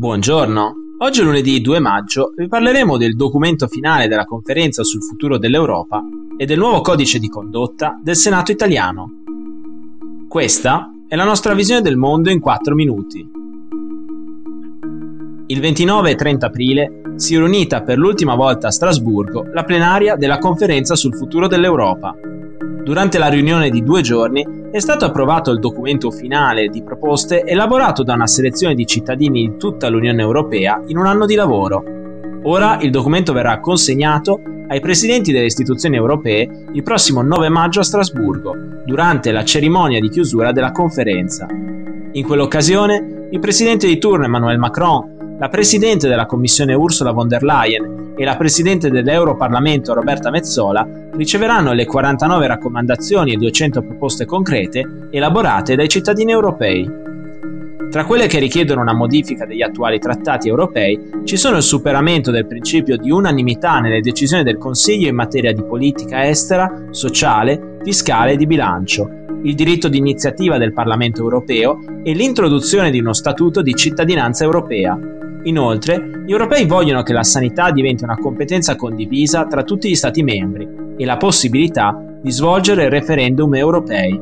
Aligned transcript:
Buongiorno, 0.00 0.72
oggi 1.00 1.20
è 1.20 1.24
lunedì 1.24 1.60
2 1.60 1.78
maggio 1.78 2.32
vi 2.34 2.48
parleremo 2.48 2.96
del 2.96 3.14
documento 3.14 3.66
finale 3.68 4.08
della 4.08 4.24
conferenza 4.24 4.82
sul 4.82 5.02
futuro 5.02 5.36
dell'Europa 5.36 6.02
e 6.38 6.46
del 6.46 6.56
nuovo 6.56 6.80
codice 6.80 7.18
di 7.18 7.28
condotta 7.28 8.00
del 8.02 8.16
Senato 8.16 8.50
italiano. 8.50 9.10
Questa 10.26 10.90
è 11.06 11.14
la 11.16 11.24
nostra 11.24 11.52
visione 11.52 11.82
del 11.82 11.98
mondo 11.98 12.30
in 12.30 12.40
4 12.40 12.74
minuti. 12.74 13.30
Il 15.48 15.60
29 15.60 16.10
e 16.10 16.14
30 16.14 16.46
aprile 16.46 17.02
si 17.16 17.34
è 17.34 17.36
riunita 17.36 17.82
per 17.82 17.98
l'ultima 17.98 18.34
volta 18.34 18.68
a 18.68 18.72
Strasburgo 18.72 19.50
la 19.52 19.64
plenaria 19.64 20.16
della 20.16 20.38
conferenza 20.38 20.96
sul 20.96 21.14
futuro 21.14 21.46
dell'Europa. 21.46 22.14
Durante 22.90 23.18
la 23.18 23.28
riunione 23.28 23.70
di 23.70 23.84
due 23.84 24.00
giorni 24.02 24.44
è 24.72 24.80
stato 24.80 25.04
approvato 25.04 25.52
il 25.52 25.60
documento 25.60 26.10
finale 26.10 26.66
di 26.66 26.82
proposte 26.82 27.44
elaborato 27.44 28.02
da 28.02 28.14
una 28.14 28.26
selezione 28.26 28.74
di 28.74 28.84
cittadini 28.84 29.42
di 29.42 29.56
tutta 29.58 29.88
l'Unione 29.88 30.20
Europea 30.20 30.82
in 30.88 30.98
un 30.98 31.06
anno 31.06 31.24
di 31.24 31.36
lavoro. 31.36 31.84
Ora 32.42 32.78
il 32.80 32.90
documento 32.90 33.32
verrà 33.32 33.60
consegnato 33.60 34.40
ai 34.66 34.80
presidenti 34.80 35.30
delle 35.30 35.44
istituzioni 35.44 35.94
europee 35.94 36.66
il 36.72 36.82
prossimo 36.82 37.22
9 37.22 37.48
maggio 37.48 37.78
a 37.78 37.84
Strasburgo, 37.84 38.56
durante 38.84 39.30
la 39.30 39.44
cerimonia 39.44 40.00
di 40.00 40.08
chiusura 40.08 40.50
della 40.50 40.72
conferenza. 40.72 41.46
In 41.48 42.24
quell'occasione, 42.24 43.28
il 43.30 43.38
presidente 43.38 43.86
di 43.86 43.98
turno 44.00 44.24
Emmanuel 44.24 44.58
Macron 44.58 45.19
la 45.40 45.48
Presidente 45.48 46.06
della 46.06 46.26
Commissione 46.26 46.74
Ursula 46.74 47.12
von 47.12 47.26
der 47.26 47.42
Leyen 47.42 48.12
e 48.14 48.24
la 48.24 48.36
Presidente 48.36 48.90
dell'Europarlamento 48.90 49.94
Roberta 49.94 50.28
Mezzola 50.28 50.86
riceveranno 51.12 51.72
le 51.72 51.86
49 51.86 52.46
raccomandazioni 52.46 53.32
e 53.32 53.36
200 53.38 53.80
proposte 53.80 54.26
concrete 54.26 55.08
elaborate 55.10 55.76
dai 55.76 55.88
cittadini 55.88 56.32
europei. 56.32 56.86
Tra 57.90 58.04
quelle 58.04 58.26
che 58.26 58.38
richiedono 58.38 58.82
una 58.82 58.92
modifica 58.92 59.46
degli 59.46 59.62
attuali 59.62 59.98
trattati 59.98 60.48
europei 60.48 61.22
ci 61.24 61.38
sono 61.38 61.56
il 61.56 61.62
superamento 61.62 62.30
del 62.30 62.46
principio 62.46 62.98
di 62.98 63.10
unanimità 63.10 63.80
nelle 63.80 64.02
decisioni 64.02 64.42
del 64.42 64.58
Consiglio 64.58 65.08
in 65.08 65.14
materia 65.14 65.54
di 65.54 65.64
politica 65.64 66.28
estera, 66.28 66.88
sociale, 66.90 67.78
fiscale 67.82 68.32
e 68.32 68.36
di 68.36 68.46
bilancio, 68.46 69.08
il 69.44 69.54
diritto 69.54 69.88
di 69.88 69.96
iniziativa 69.96 70.58
del 70.58 70.74
Parlamento 70.74 71.22
europeo 71.22 71.78
e 72.02 72.12
l'introduzione 72.12 72.90
di 72.90 73.00
uno 73.00 73.14
statuto 73.14 73.62
di 73.62 73.74
cittadinanza 73.74 74.44
europea, 74.44 74.98
Inoltre, 75.44 76.22
gli 76.26 76.30
europei 76.30 76.66
vogliono 76.66 77.02
che 77.02 77.12
la 77.12 77.22
sanità 77.22 77.70
diventi 77.70 78.04
una 78.04 78.16
competenza 78.16 78.76
condivisa 78.76 79.46
tra 79.46 79.62
tutti 79.62 79.88
gli 79.88 79.94
Stati 79.94 80.22
membri 80.22 80.68
e 80.96 81.04
la 81.04 81.16
possibilità 81.16 81.98
di 82.20 82.30
svolgere 82.30 82.88
referendum 82.88 83.54
europei. 83.54 84.20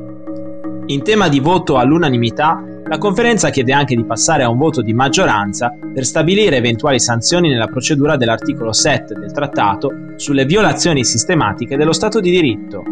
In 0.86 1.02
tema 1.02 1.28
di 1.28 1.40
voto 1.40 1.76
all'unanimità, 1.76 2.62
la 2.84 2.96
conferenza 2.96 3.50
chiede 3.50 3.74
anche 3.74 3.94
di 3.94 4.04
passare 4.04 4.44
a 4.44 4.48
un 4.48 4.56
voto 4.56 4.80
di 4.80 4.94
maggioranza 4.94 5.70
per 5.92 6.06
stabilire 6.06 6.56
eventuali 6.56 6.98
sanzioni 6.98 7.50
nella 7.50 7.66
procedura 7.66 8.16
dell'articolo 8.16 8.72
7 8.72 9.14
del 9.14 9.32
trattato 9.32 9.90
sulle 10.16 10.46
violazioni 10.46 11.04
sistematiche 11.04 11.76
dello 11.76 11.92
Stato 11.92 12.20
di 12.20 12.30
diritto. 12.30 12.82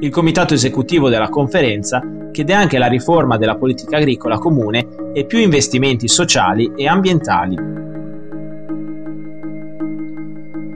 Il 0.00 0.10
comitato 0.10 0.54
esecutivo 0.54 1.08
della 1.08 1.28
conferenza 1.28 2.02
chiede 2.32 2.52
anche 2.52 2.78
la 2.78 2.88
riforma 2.88 3.38
della 3.38 3.56
politica 3.56 3.96
agricola 3.96 4.38
comune 4.38 4.88
e 5.12 5.24
più 5.24 5.38
investimenti 5.38 6.08
sociali 6.08 6.72
e 6.76 6.86
ambientali. 6.86 7.56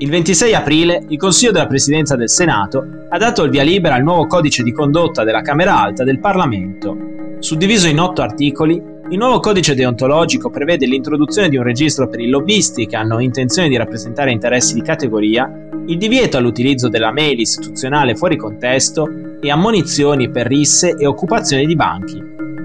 Il 0.00 0.10
26 0.10 0.54
aprile 0.54 1.02
il 1.08 1.18
Consiglio 1.18 1.50
della 1.50 1.66
Presidenza 1.66 2.14
del 2.14 2.28
Senato 2.28 2.86
ha 3.08 3.18
dato 3.18 3.42
il 3.42 3.50
via 3.50 3.64
libera 3.64 3.96
al 3.96 4.04
nuovo 4.04 4.26
codice 4.26 4.62
di 4.62 4.72
condotta 4.72 5.24
della 5.24 5.42
Camera 5.42 5.80
Alta 5.80 6.04
del 6.04 6.20
Parlamento. 6.20 6.96
Suddiviso 7.40 7.88
in 7.88 7.98
otto 7.98 8.22
articoli, 8.22 8.80
il 9.10 9.18
nuovo 9.18 9.40
codice 9.40 9.74
deontologico 9.74 10.50
prevede 10.50 10.86
l'introduzione 10.86 11.48
di 11.48 11.56
un 11.56 11.64
registro 11.64 12.08
per 12.08 12.20
i 12.20 12.28
lobbisti 12.28 12.86
che 12.86 12.94
hanno 12.94 13.18
intenzione 13.18 13.68
di 13.68 13.76
rappresentare 13.76 14.30
interessi 14.30 14.74
di 14.74 14.82
categoria, 14.82 15.67
il 15.88 15.96
divieto 15.96 16.36
all'utilizzo 16.36 16.88
della 16.88 17.12
mail 17.12 17.40
istituzionale 17.40 18.14
fuori 18.14 18.36
contesto 18.36 19.08
e 19.40 19.50
ammonizioni 19.50 20.30
per 20.30 20.46
risse 20.46 20.94
e 20.94 21.06
occupazioni 21.06 21.64
di 21.64 21.74
banchi. 21.74 22.22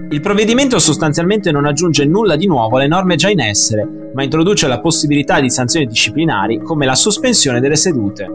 Il 0.09 0.19
provvedimento 0.19 0.77
sostanzialmente 0.77 1.49
non 1.51 1.65
aggiunge 1.65 2.05
nulla 2.05 2.35
di 2.35 2.47
nuovo 2.47 2.75
alle 2.75 2.87
norme 2.87 3.15
già 3.15 3.29
in 3.29 3.39
essere, 3.39 4.11
ma 4.13 4.23
introduce 4.23 4.67
la 4.67 4.79
possibilità 4.79 5.39
di 5.39 5.49
sanzioni 5.49 5.87
disciplinari 5.87 6.59
come 6.61 6.85
la 6.85 6.95
sospensione 6.95 7.61
delle 7.61 7.77
sedute. 7.77 8.29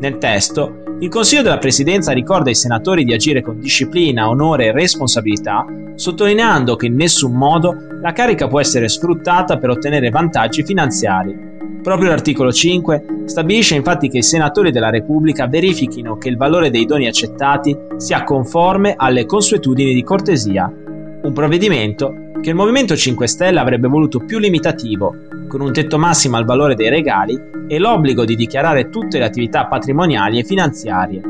Nel 0.00 0.18
testo, 0.18 0.82
il 0.98 1.08
Consiglio 1.08 1.42
della 1.42 1.58
Presidenza 1.58 2.12
ricorda 2.12 2.48
ai 2.48 2.56
senatori 2.56 3.04
di 3.04 3.14
agire 3.14 3.40
con 3.40 3.60
disciplina, 3.60 4.28
onore 4.28 4.66
e 4.66 4.72
responsabilità, 4.72 5.64
sottolineando 5.94 6.74
che 6.74 6.86
in 6.86 6.96
nessun 6.96 7.32
modo 7.32 7.74
la 8.02 8.12
carica 8.12 8.48
può 8.48 8.58
essere 8.58 8.88
sfruttata 8.88 9.58
per 9.58 9.70
ottenere 9.70 10.10
vantaggi 10.10 10.64
finanziari. 10.64 11.53
Proprio 11.84 12.08
l'articolo 12.08 12.50
5 12.50 13.24
stabilisce 13.26 13.74
infatti 13.74 14.08
che 14.08 14.16
i 14.16 14.22
senatori 14.22 14.70
della 14.70 14.88
Repubblica 14.88 15.46
verifichino 15.46 16.16
che 16.16 16.30
il 16.30 16.38
valore 16.38 16.70
dei 16.70 16.86
doni 16.86 17.06
accettati 17.06 17.76
sia 17.98 18.24
conforme 18.24 18.94
alle 18.96 19.26
consuetudini 19.26 19.92
di 19.92 20.02
cortesia, 20.02 20.64
un 20.64 21.32
provvedimento 21.34 22.30
che 22.40 22.48
il 22.48 22.56
Movimento 22.56 22.96
5 22.96 23.26
Stelle 23.26 23.60
avrebbe 23.60 23.88
voluto 23.88 24.20
più 24.20 24.38
limitativo, 24.38 25.14
con 25.46 25.60
un 25.60 25.74
tetto 25.74 25.98
massimo 25.98 26.38
al 26.38 26.46
valore 26.46 26.74
dei 26.74 26.88
regali 26.88 27.38
e 27.68 27.78
l'obbligo 27.78 28.24
di 28.24 28.34
dichiarare 28.34 28.88
tutte 28.88 29.18
le 29.18 29.26
attività 29.26 29.66
patrimoniali 29.66 30.38
e 30.38 30.44
finanziarie. 30.44 31.22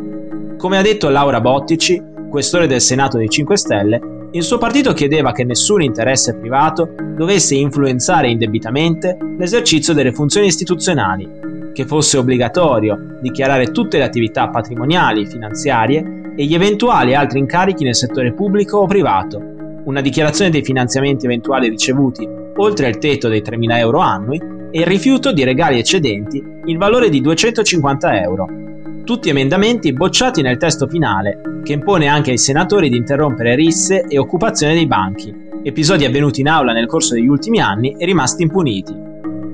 Come 0.57 0.79
ha 0.79 0.83
detto 0.83 1.09
Laura 1.09 1.41
Bottici, 1.41 2.01
questore 2.31 2.69
del 2.69 2.81
Senato 2.81 3.19
dei 3.19 3.29
5 3.29 3.57
Stelle, 3.57 4.01
il 4.35 4.43
suo 4.43 4.59
partito 4.59 4.93
chiedeva 4.93 5.31
che 5.31 5.45
nessun 5.45 5.81
interesse 5.81 6.35
privato 6.35 6.93
dovesse 7.17 7.55
influenzare 7.55 8.29
indebitamente 8.29 9.17
l'esercizio 9.39 9.95
delle 9.95 10.13
funzioni 10.13 10.49
istituzionali, 10.49 11.71
che 11.73 11.87
fosse 11.87 12.19
obbligatorio 12.19 13.19
dichiarare 13.21 13.71
tutte 13.71 13.99
le 13.99 14.03
attività 14.03 14.49
patrimoniali, 14.49 15.27
finanziarie 15.27 16.33
e 16.37 16.45
gli 16.47 16.55
eventuali 16.55 17.15
altri 17.15 17.39
incarichi 17.39 17.85
nel 17.85 17.95
settore 17.95 18.33
pubblico 18.33 18.79
o 18.79 18.87
privato, 18.87 19.41
una 19.85 20.01
dichiarazione 20.01 20.51
dei 20.51 20.65
finanziamenti 20.65 21.27
eventuali 21.27 21.69
ricevuti 21.69 22.29
oltre 22.57 22.89
il 22.89 22.99
tetto 22.99 23.29
dei 23.29 23.41
3.000 23.41 23.79
euro 23.79 24.01
annui 24.01 24.43
e 24.73 24.81
il 24.81 24.87
rifiuto 24.87 25.33
di 25.33 25.45
regali 25.45 25.79
eccedenti 25.79 26.43
il 26.65 26.77
valore 26.77 27.09
di 27.09 27.21
250 27.21 28.21
euro. 28.21 28.64
Tutti 29.05 29.29
emendamenti 29.29 29.93
bocciati 29.93 30.41
nel 30.41 30.57
testo 30.57 30.89
finale, 30.89 31.61
che 31.63 31.75
impone 31.75 32.07
anche 32.07 32.31
ai 32.31 32.39
senatori 32.39 32.89
di 32.89 32.97
interrompere 32.97 33.55
risse 33.55 34.07
e 34.09 34.17
occupazione 34.17 34.73
dei 34.73 34.87
banchi, 34.87 35.31
episodi 35.63 36.07
avvenuti 36.07 36.41
in 36.41 36.49
aula 36.49 36.73
nel 36.73 36.87
corso 36.87 37.13
degli 37.13 37.29
ultimi 37.29 37.61
anni 37.61 37.95
e 37.99 38.07
rimasti 38.07 38.45
impuniti. 38.45 38.97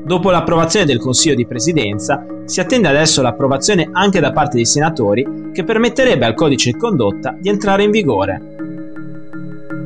Dopo 0.04 0.30
l'approvazione 0.30 0.86
del 0.86 1.00
Consiglio 1.00 1.34
di 1.34 1.48
Presidenza, 1.48 2.24
si 2.44 2.60
attende 2.60 2.86
adesso 2.86 3.22
l'approvazione 3.22 3.88
anche 3.90 4.20
da 4.20 4.30
parte 4.30 4.54
dei 4.54 4.66
senatori 4.66 5.50
che 5.52 5.64
permetterebbe 5.64 6.26
al 6.26 6.34
codice 6.34 6.70
di 6.70 6.78
condotta 6.78 7.36
di 7.36 7.48
entrare 7.48 7.82
in 7.82 7.90
vigore. 7.90 8.40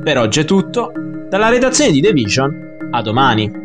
Per 0.04 0.18
oggi 0.18 0.40
è 0.40 0.44
tutto, 0.44 0.92
dalla 1.30 1.48
redazione 1.48 1.90
di 1.90 2.02
The 2.02 2.12
Vision, 2.12 2.76
a 2.90 3.00
domani. 3.00 3.63